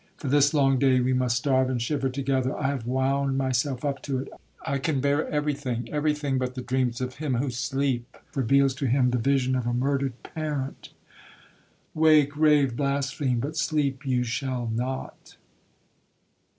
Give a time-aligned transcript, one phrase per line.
[0.17, 4.01] For this long day we must starve and shiver together, I have wound myself up
[4.01, 4.29] to it.
[4.65, 8.87] I can bear every thing,—every thing but the dreams of him whose sleep reveals to
[8.87, 10.89] him the vision of a murdered parent.
[11.93, 15.37] Wake,—rave,—blaspheme,—but sleep you shall not!'